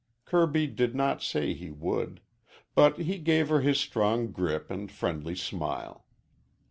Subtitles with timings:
[0.25, 2.21] Kirby did not say he would.
[2.73, 6.07] But he gave her his strong grip and friendly smile.